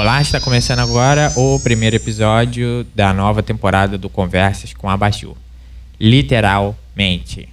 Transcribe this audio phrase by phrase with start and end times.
[0.00, 5.36] Olá, está começando agora o primeiro episódio da nova temporada do Conversas com a Baju.
[5.98, 7.48] Literalmente.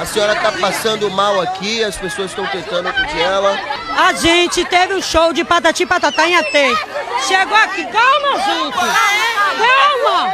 [0.00, 3.58] A senhora tá passando mal aqui, as pessoas estão tentando acudir ela.
[3.96, 6.76] A gente teve um show de patati patatá em Atê.
[7.26, 8.78] Chegou aqui, calma, gente.
[8.78, 10.32] Calma.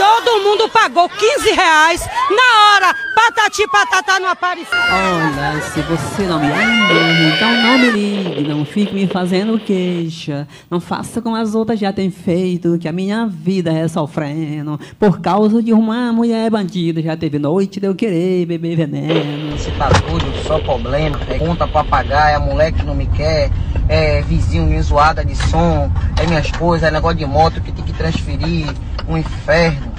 [0.00, 2.00] Todo mundo pagou 15 reais
[2.30, 2.96] na hora.
[3.14, 4.78] Patati patatá não apareceu.
[4.78, 10.48] Olha, se você não me ama, então não me ligue, não fique me fazendo queixa.
[10.70, 14.80] Não faça como as outras já têm feito, que a minha vida é sofrendo.
[14.98, 19.54] Por causa de uma mulher bandida, já teve noite de eu querer beber veneno.
[19.54, 23.50] Esse bagulho só problema, é conta pra pagar, é a mulher que não me quer,
[23.86, 27.84] é vizinho me zoada de som, é minhas coisas, é negócio de moto que tem
[27.84, 28.66] que transferir,
[29.06, 29.89] um inferno.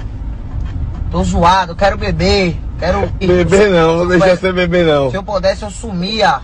[1.12, 3.06] Tô zoado, quero beber, quero...
[3.20, 5.12] Bebê não, vou deixar você beber não.
[5.12, 6.42] Se eu pudesse eu sumia,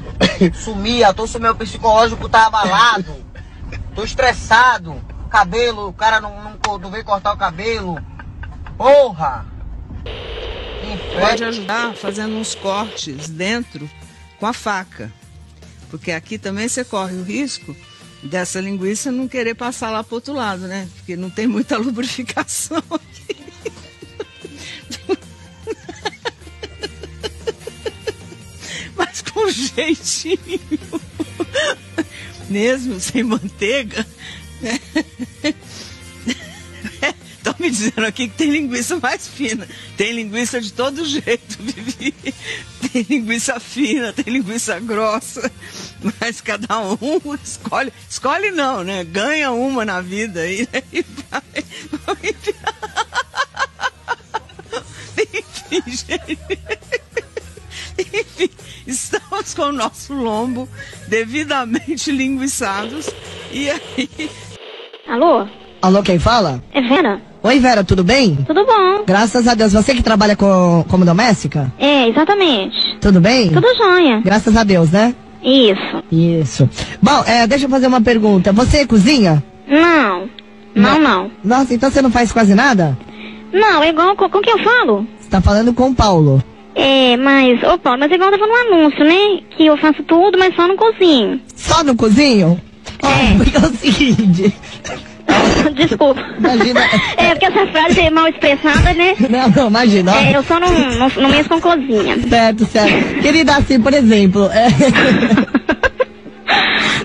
[0.54, 3.16] sumia, tô meu psicológico tá abalado,
[3.96, 7.98] tô estressado, cabelo, o cara não, não, não veio cortar o cabelo,
[8.78, 9.46] porra!
[11.20, 13.90] Pode ajudar fazendo uns cortes dentro
[14.40, 15.12] com a faca.
[15.90, 17.76] Porque aqui também você corre o risco
[18.24, 20.88] dessa linguiça não querer passar lá pro outro lado, né?
[20.96, 23.47] Porque não tem muita lubrificação aqui.
[29.58, 30.59] Jeitinho.
[32.50, 34.05] Mesmo sem manteiga.
[34.61, 34.80] né?
[37.47, 39.66] Estão me dizendo aqui que tem linguiça mais fina.
[39.95, 42.13] Tem linguiça de todo jeito, Vivi.
[42.91, 45.50] Tem linguiça fina, tem linguiça grossa.
[46.19, 47.94] Mas cada um escolhe.
[48.09, 49.06] Escolhe não, né?
[49.06, 50.41] Ganha uma na vida.
[50.41, 50.84] Né?
[50.91, 52.35] E vai.
[55.17, 56.59] Enfim, gente.
[59.57, 60.69] Com o nosso lombo
[61.07, 63.09] devidamente linguiçados.
[63.51, 64.29] E aí.
[65.09, 65.47] Alô?
[65.81, 66.62] Alô, quem fala?
[66.72, 67.19] É Vera?
[67.41, 68.38] Oi, Vera, tudo bem?
[68.46, 69.03] Tudo bom?
[69.07, 69.73] Graças a Deus.
[69.73, 71.73] Você que trabalha com, como doméstica?
[71.79, 73.00] É, exatamente.
[73.01, 73.50] Tudo bem?
[73.50, 74.22] Tudo jóia.
[74.22, 75.16] Graças a Deus, né?
[75.41, 76.03] Isso.
[76.12, 76.69] Isso.
[77.01, 78.53] Bom, é, deixa eu fazer uma pergunta.
[78.53, 79.44] Você cozinha?
[79.67, 80.29] Não.
[80.75, 81.31] Não, não.
[81.44, 82.96] Nossa, então você não faz quase nada?
[83.51, 85.07] Não, é igual com, com quem eu falo?
[85.19, 86.44] Você tá falando com o Paulo.
[86.80, 89.42] É, mas, ô Paulo, mas igual eu tava no anúncio, né?
[89.50, 91.42] Que eu faço tudo, mas só no cozinho.
[91.56, 92.62] Só no cozinho?
[93.02, 93.36] Ó, É.
[93.38, 94.54] porque é o seguinte.
[95.76, 96.22] Desculpa.
[96.38, 96.80] Imagina.
[97.18, 99.16] É, porque essa frase é mal expressada, né?
[99.28, 100.12] Não, não, imagina.
[100.14, 100.20] ó.
[100.20, 102.16] É, eu só não, não, não mexo com cozinha.
[102.30, 103.22] Certo, certo.
[103.22, 104.46] Querida, assim, por exemplo.
[104.52, 104.68] é,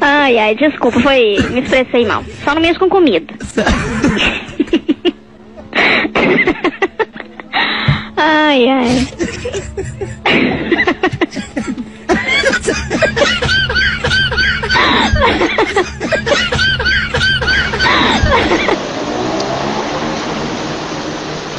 [0.00, 1.36] Ai, ai, desculpa, foi.
[1.50, 2.22] Me expressei mal.
[2.44, 3.32] Só não mexo com comida.
[8.24, 9.08] Ai, ai.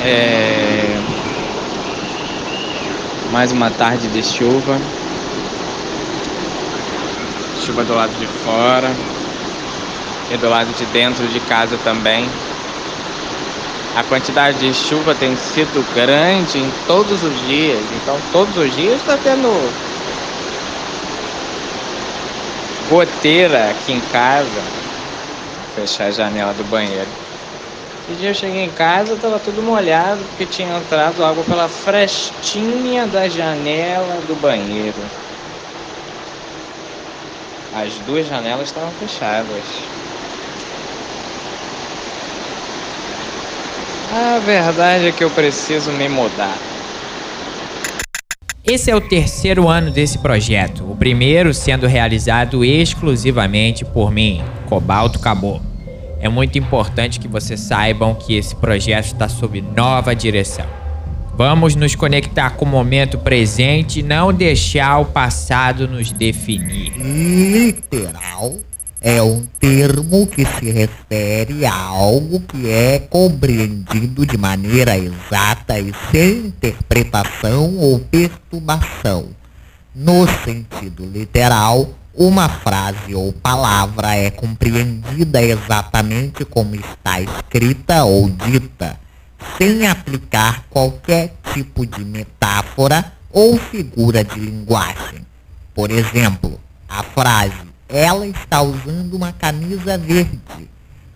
[0.06, 0.97] É...
[3.30, 4.80] Mais uma tarde de chuva.
[7.66, 8.90] Chuva do lado de fora.
[10.31, 12.30] E do lado de dentro de casa também.
[13.95, 17.79] A quantidade de chuva tem sido grande em todos os dias.
[18.01, 19.47] Então todos os dias está tendo
[22.89, 24.49] goteira aqui em casa.
[24.49, 27.07] Vou fechar a janela do banheiro.
[28.09, 33.05] Esse dia eu cheguei em casa, tava tudo molhado, porque tinha entrado água pela frestinha
[33.05, 35.01] da janela do banheiro.
[37.73, 39.63] As duas janelas estavam fechadas.
[44.16, 46.56] A verdade é que eu preciso me mudar.
[48.63, 55.18] Esse é o terceiro ano desse projeto, o primeiro sendo realizado exclusivamente por mim, Cobalto
[55.18, 55.60] Cabô.
[56.19, 60.68] É muito importante que vocês saibam que esse projeto está sob nova direção.
[61.33, 66.94] Vamos nos conectar com o momento presente e não deixar o passado nos definir.
[66.95, 68.59] Literal
[69.01, 69.43] é um
[70.13, 77.77] termo que se refere a algo que é compreendido de maneira exata e sem interpretação
[77.80, 79.30] ou perturbação.
[79.95, 89.00] No sentido literal, uma frase ou palavra é compreendida exatamente como está escrita ou dita,
[89.57, 95.25] sem aplicar qualquer tipo de metáfora ou figura de linguagem.
[95.74, 96.59] Por exemplo,
[96.95, 100.74] A frase ela está usando uma camisa verde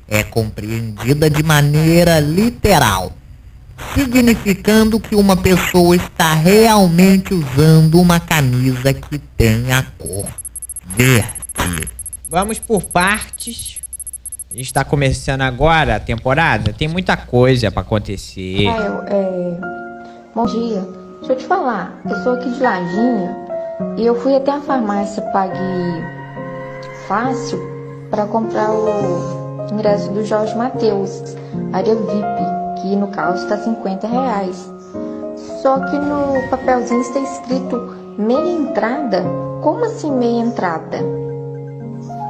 [0.07, 3.11] é compreendida de maneira literal,
[3.93, 10.27] significando que uma pessoa está realmente usando uma camisa que tem a cor
[10.85, 11.89] verde.
[12.29, 13.79] Vamos por partes.
[14.49, 18.65] A gente tá começando agora a temporada, tem muita coisa pra acontecer.
[18.65, 19.57] Rael, é...
[20.33, 20.87] Bom dia.
[21.19, 23.35] Deixa eu te falar, eu sou aqui de Lajinha
[23.97, 26.16] e eu fui até a farmácia Pague
[27.07, 27.57] Fácil
[28.11, 31.23] para comprar o ingresso do Jorge Matheus,
[31.71, 34.69] área VIP, que no caso está 50 reais.
[35.61, 39.23] Só que no papelzinho está escrito meia entrada.
[39.61, 40.97] Como assim meia entrada?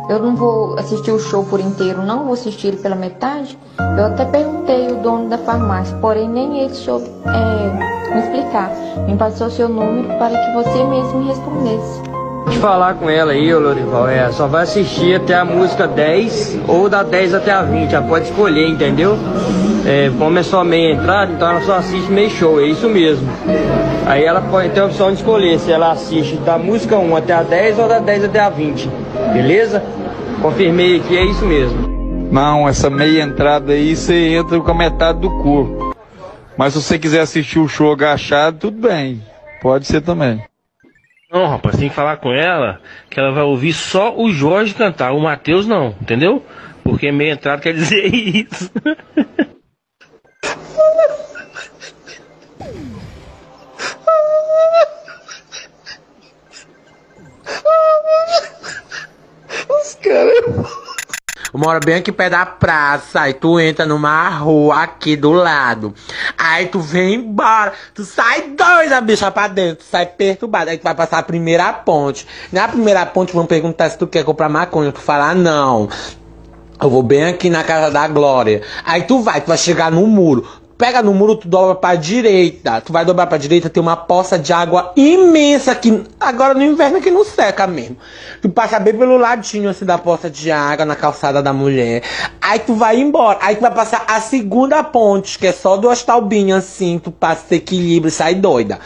[0.10, 3.58] Eu não vou assistir o show por inteiro, não vou assistir pela metade.
[3.98, 8.72] Eu até perguntei o dono da farmácia, porém nem ele soube é, me explicar.
[9.08, 12.17] Me passou seu número para que você mesmo me respondesse.
[12.50, 16.60] Te falar com ela aí, ô Lorival, é, só vai assistir até a música 10
[16.68, 19.18] ou da 10 até a 20, ela pode escolher, entendeu?
[19.86, 23.28] É, como é só meia entrada, então ela só assiste meio show, é isso mesmo.
[24.06, 27.34] Aí ela pode ter a opção de escolher se ela assiste da música 1 até
[27.34, 28.90] a 10 ou da 10 até a 20,
[29.34, 29.84] beleza?
[30.42, 31.98] Confirmei aqui, é isso mesmo.
[32.32, 35.96] Não, essa meia entrada aí você entra com a metade do corpo.
[36.58, 39.22] Mas se você quiser assistir o show agachado, tudo bem.
[39.62, 40.42] Pode ser também.
[41.30, 42.80] Não, rapaz, tem que falar com ela
[43.10, 46.46] que ela vai ouvir só o Jorge cantar, o Matheus não, entendeu?
[46.84, 48.72] Porque meia entrada quer dizer isso.
[59.70, 60.87] Os caras.
[61.54, 65.94] Eu moro bem aqui perto da praça, aí tu entra numa rua aqui do lado.
[66.38, 70.70] Aí tu vem embora, tu sai doida, bicha, pra dentro, tu sai perturbado.
[70.70, 72.28] Aí tu vai passar a primeira ponte.
[72.52, 74.92] Na primeira ponte vão perguntar se tu quer comprar maconha.
[74.92, 75.90] Tu fala, não.
[76.82, 78.62] Eu vou bem aqui na casa da Glória.
[78.86, 82.82] Aí tu vai, tu vai chegar no muro pega no muro, tu dobra pra direita.
[82.82, 86.98] Tu vai dobrar pra direita, tem uma poça de água imensa que agora no inverno
[86.98, 87.98] é que não seca mesmo.
[88.42, 92.04] Tu passa bem pelo ladinho assim da poça de água na calçada da mulher.
[92.42, 93.40] Aí tu vai embora.
[93.42, 97.44] Aí tu vai passar a segunda ponte, que é só duas taubinhas assim, tu passa
[97.46, 98.80] esse equilíbrio sai doida.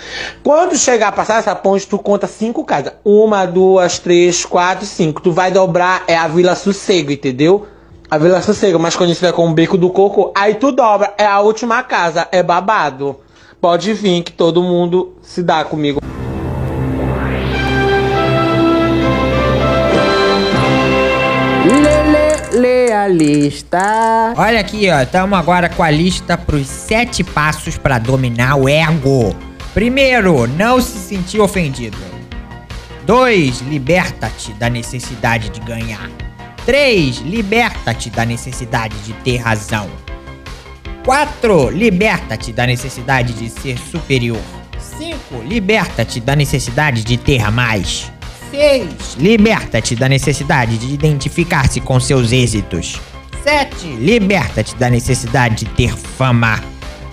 [0.43, 2.93] Quando chegar a passar essa ponte, tu conta cinco casas.
[3.03, 5.21] Uma, duas, três, quatro, cinco.
[5.21, 7.67] Tu vai dobrar, é a Vila Sossego, entendeu?
[8.11, 10.33] A Vila Sossego, mais conhecida como Beco do Coco.
[10.35, 13.15] Aí tu dobra, é a última casa, é babado.
[13.61, 16.01] Pode vir que todo mundo se dá comigo.
[21.65, 24.33] Lê, lê, lê a lista.
[24.35, 25.03] Olha aqui, ó.
[25.03, 29.33] Estamos agora com a lista pros sete passos para dominar o ego.
[29.73, 31.97] Primeiro, não se sentir ofendido.
[33.05, 36.09] Dois, liberta-te da necessidade de ganhar.
[36.65, 37.17] 3.
[37.19, 39.89] Liberta-te da necessidade de ter razão.
[41.05, 41.69] 4.
[41.69, 44.41] Liberta-te da necessidade de ser superior.
[44.77, 45.41] 5.
[45.43, 48.11] Liberta-te da necessidade de ter mais.
[48.51, 49.15] 6.
[49.17, 53.01] Liberta-te da necessidade de identificar-se com seus êxitos.
[53.43, 53.87] 7.
[53.87, 56.61] Liberta-te da necessidade de ter fama.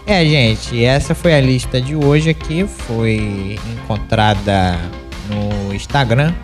[0.07, 2.67] É, gente, essa foi a lista de hoje aqui.
[2.67, 4.79] Foi encontrada
[5.29, 6.35] no Instagram.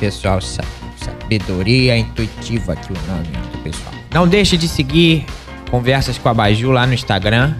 [0.00, 0.77] Pessoal, sabe
[1.08, 3.94] Sabedoria Intuitiva aqui o nome do pessoal.
[4.12, 5.26] Não deixe de seguir
[5.70, 7.54] Conversas com a Baju lá no Instagram.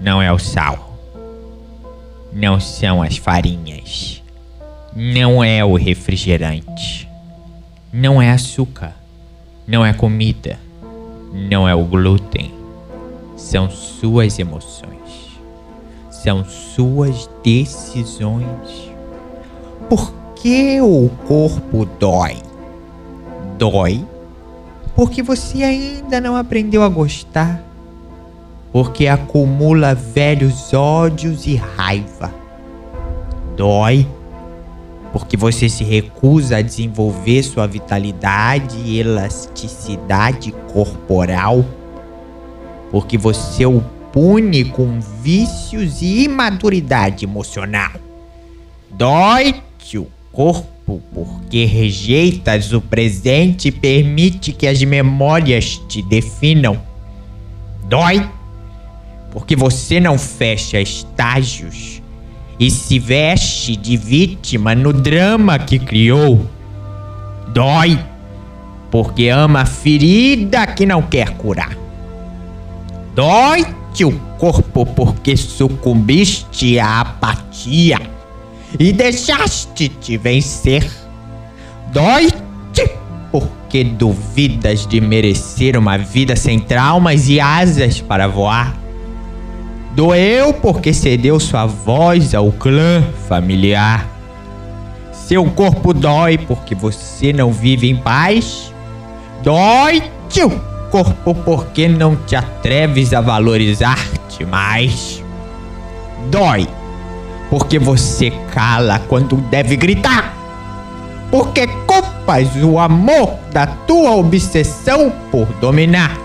[0.00, 0.96] Não é o sal.
[2.32, 4.22] Não são as farinhas.
[4.94, 7.08] Não é o refrigerante.
[7.92, 8.94] Não é açúcar.
[9.66, 10.56] Não é comida.
[11.32, 12.54] Não é o glúten.
[13.36, 15.36] São suas emoções.
[16.12, 18.46] São suas decisões.
[19.88, 22.36] Por que o corpo dói?
[23.58, 24.04] Dói
[24.94, 27.62] porque você ainda não aprendeu a gostar,
[28.72, 32.34] porque acumula velhos ódios e raiva.
[33.56, 34.06] Dói
[35.12, 41.64] porque você se recusa a desenvolver sua vitalidade e elasticidade corporal,
[42.90, 43.80] porque você o
[44.12, 47.92] pune com vícios e imaturidade emocional.
[48.90, 56.80] Dói-te o corpo porque rejeitas o presente e permite que as memórias te definam.
[57.84, 58.28] Dói
[59.30, 62.02] porque você não fecha estágios
[62.58, 66.44] e se veste de vítima no drama que criou.
[67.52, 67.98] Dói
[68.90, 71.76] porque ama a ferida que não quer curar.
[73.14, 78.17] Dói-te o corpo porque sucumbiste à apatia
[78.78, 80.90] e deixaste-te vencer.
[81.92, 82.90] Dói-te
[83.30, 88.76] porque duvidas de merecer uma vida sem traumas e asas para voar.
[89.94, 94.06] Doeu porque cedeu sua voz ao clã familiar.
[95.12, 98.72] Seu corpo dói porque você não vive em paz.
[99.42, 100.50] Dói-te o
[100.90, 105.22] corpo porque não te atreves a valorizar-te mais.
[106.30, 106.66] Dói
[107.50, 110.34] porque você cala quando deve gritar.
[111.30, 116.16] Porque culpas o amor da tua obsessão por dominar.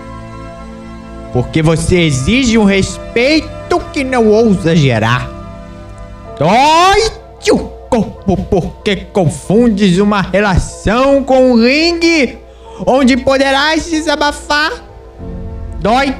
[1.32, 5.28] Porque você exige um respeito que não ousa gerar.
[6.38, 12.38] Dói-te o corpo porque confundes uma relação com um ringue
[12.86, 14.72] onde poderás desabafar.
[15.80, 16.14] Dói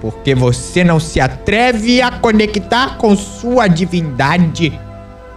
[0.00, 4.78] porque você não se atreve a conectar com sua divindade,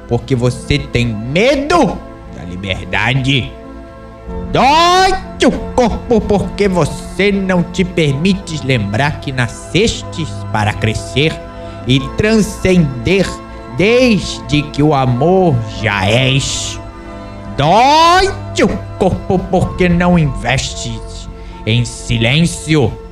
[0.08, 1.98] porque você tem medo
[2.36, 3.51] da liberdade.
[4.51, 5.12] Dói
[5.46, 11.34] o corpo porque você não te permites lembrar que nascestes para crescer
[11.86, 13.27] e transcender
[13.77, 16.79] desde que o amor já és.
[17.58, 18.27] Dói
[18.63, 21.27] o corpo porque não investes
[21.65, 23.02] em silêncio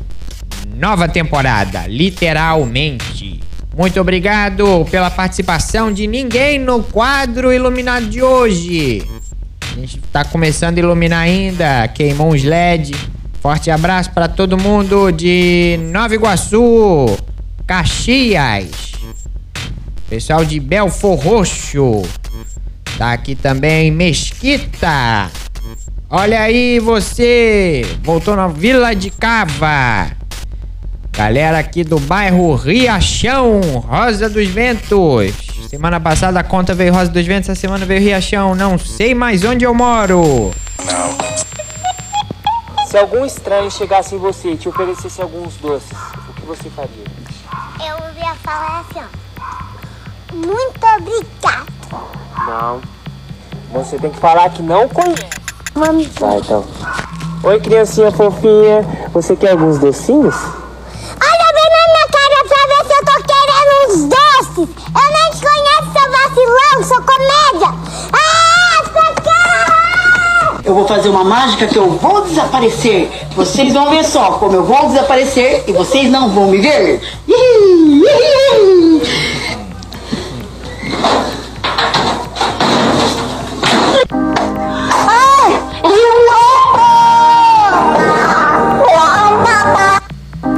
[0.76, 3.29] Nova temporada, literalmente.
[3.76, 9.06] Muito obrigado pela participação de ninguém no quadro iluminado de hoje.
[9.72, 12.94] A gente tá começando a iluminar ainda, queimou uns LED.
[13.40, 17.16] Forte abraço para todo mundo de Nova Iguaçu,
[17.66, 18.92] Caxias,
[20.10, 22.02] pessoal de Belfor Roxo.
[22.98, 25.30] Tá aqui também Mesquita.
[26.10, 30.19] Olha aí você, voltou na Vila de Cava.
[31.20, 35.34] Galera aqui do bairro Riachão, Rosa dos Ventos.
[35.68, 38.54] Semana passada a conta veio Rosa dos Ventos, essa semana veio Riachão.
[38.54, 40.50] Não sei mais onde eu moro.
[42.86, 45.92] Se algum estranho chegasse em você e te oferecesse alguns doces,
[46.26, 47.04] o que você faria?
[47.80, 50.34] Eu ia falar assim, ó.
[50.34, 51.66] Muito obrigado.
[52.46, 52.80] Não.
[53.74, 55.28] Você tem que falar que não conhece.
[55.74, 56.64] Vamos Vai então.
[57.44, 58.80] Oi, criancinha fofinha.
[59.12, 60.34] Você quer alguns docinhos?
[66.30, 67.74] Vacilão, sou comédia.
[68.12, 68.30] Ah!
[70.62, 73.10] Eu vou fazer uma mágica que eu vou desaparecer.
[73.34, 77.00] Vocês vão ver só como eu vou desaparecer e vocês não vão me ver.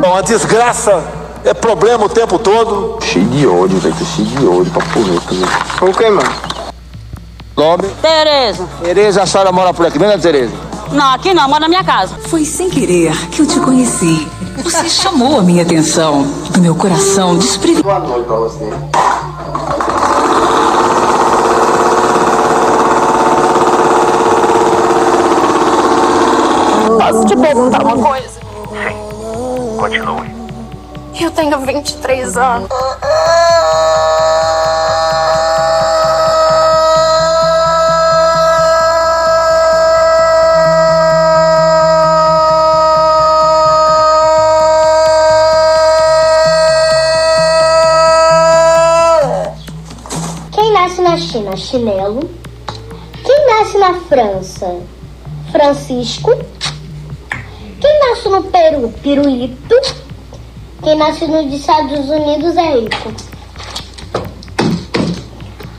[0.05, 2.99] Uma desgraça, é problema o tempo todo.
[3.03, 5.49] Cheio de ódio, velho, tô cheio de ódio pra porra.
[5.79, 6.33] Com quem, mano?
[7.57, 7.89] Nome?
[8.01, 8.67] Tereza.
[8.83, 10.53] Tereza, a senhora mora por aqui, não é, Tereza?
[10.91, 12.17] Não, aqui não, mora na minha casa.
[12.29, 14.29] Foi sem querer que eu te conheci.
[14.63, 17.85] Você chamou a minha atenção, do meu coração desprevenido.
[17.85, 18.71] Boa noite pra você.
[26.99, 28.29] Posso te perguntar uma coisa?
[28.29, 29.77] Sim.
[29.79, 30.42] Continue.
[31.23, 32.69] Eu tenho 23 anos.
[50.51, 51.57] Quem nasce na China?
[51.57, 52.29] Chinelo.
[53.25, 54.81] Quem nasce na França?
[55.53, 56.33] Francisco.
[57.81, 58.93] Quem nasce no Peru?
[59.01, 60.12] Pirulito.
[60.83, 63.15] Quem nasce nos Estados Unidos é rico.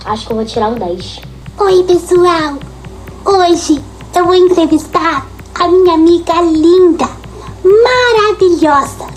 [0.05, 1.19] Acho que eu vou tirar um 10.
[1.60, 2.57] Oi, pessoal.
[3.25, 3.83] Hoje
[4.15, 5.27] eu vou entrevistar
[5.60, 7.10] a minha amiga linda,
[7.65, 9.12] maravilhosa.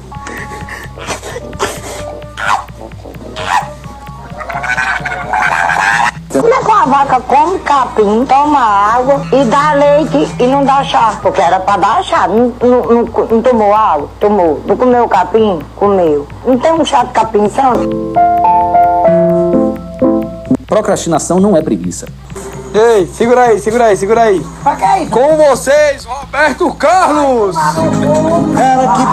[6.41, 10.85] Como é que uma vaca come capim, toma água e dá leite e não dá
[10.85, 11.19] chá?
[11.23, 12.29] Porque era pra dar chá.
[12.29, 14.09] Não, não, não, não tomou água?
[14.21, 14.61] Tomou.
[14.67, 15.61] Não comeu capim?
[15.77, 16.27] Comeu.
[16.45, 17.89] Não tem um chá de capim, sabe?
[20.67, 22.07] Procrastinação não é preguiça.
[22.75, 24.45] Ei, segura aí, segura aí, segura aí.
[25.11, 27.57] Com vocês, Roberto Carlos!
[27.57, 29.07] Cara, que.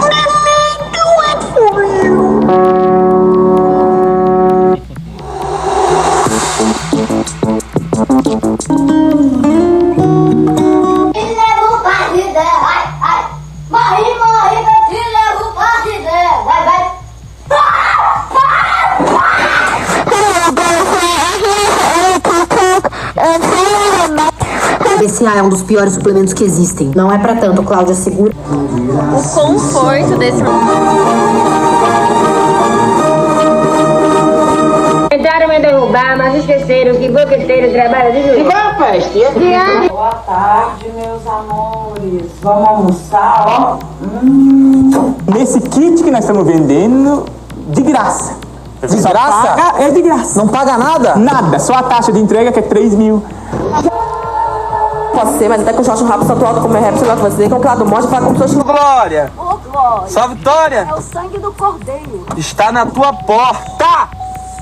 [25.06, 26.90] BCA é um dos piores suplementos que existem.
[26.94, 28.32] Não é pra tanto, Cláudia, segura.
[28.48, 30.42] O conforto desse.
[35.10, 38.40] Tentaram me derrubar, mas esqueceram que boqueteiro trabalha de joelho.
[38.40, 39.12] Igual a peste.
[39.38, 39.88] Diane.
[39.88, 42.30] Boa tarde, meus amores.
[42.42, 43.78] Vamos almoçar, ó.
[44.24, 45.14] Hum.
[45.34, 47.24] Nesse kit que nós estamos vendendo,
[47.68, 48.36] de graça.
[48.88, 49.48] De graça?
[49.48, 50.38] paga- é de graça.
[50.38, 51.14] Não paga nada?
[51.16, 53.22] Nada, só a taxa de entrega que é 3 mil.
[55.14, 57.30] Pode ser, mas até que o Jorge Rabo tanto alto como é rap, você vai
[57.30, 59.32] dizer que é o Clado Monte fala como se fosse Glória!
[59.36, 60.08] Ô, Glória.
[60.08, 60.88] Só vitória!
[60.90, 62.26] É o sangue do cordeiro.
[62.36, 64.08] Está na tua porta!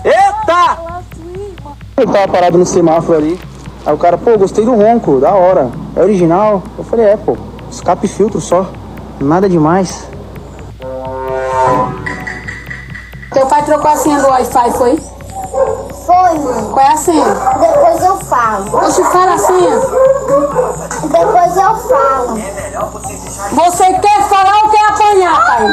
[0.04, 0.78] Eita!
[1.96, 3.40] Eu tava parado no semáforo ali.
[3.86, 5.70] Aí o cara, pô, gostei do ronco, da hora.
[5.96, 6.62] É original?
[6.76, 7.36] Eu falei, é, pô.
[7.70, 8.66] Escape filtro só.
[9.20, 10.06] Nada demais.
[13.32, 15.00] Teu pai trocou a senha do Wi-Fi, foi?
[16.06, 16.64] Foi, mãe.
[16.72, 17.24] Qual é a senha?
[17.60, 18.76] Depois eu falo.
[18.76, 19.80] Oxe, fala a senha.
[21.02, 22.38] Depois eu falo.
[23.52, 25.68] Você quer falar ou quer apanhar, pai?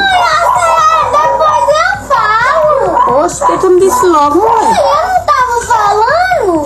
[1.10, 3.24] Depois eu falo.
[3.24, 4.72] Oxe, por que tu não disse logo, mãe?
[4.78, 6.64] Eu não tava falando.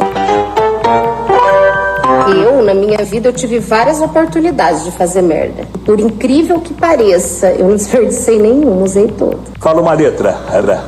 [2.37, 5.67] Eu, na minha vida, eu tive várias oportunidades de fazer merda.
[5.87, 9.41] Por incrível que pareça, eu não desperdicei nenhum, usei todo.
[9.61, 10.39] Fala uma letra.
[10.53, 10.85] Era.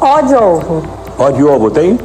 [0.00, 0.99] Ó de ovo.
[1.22, 1.98] Ó de ovo, tem?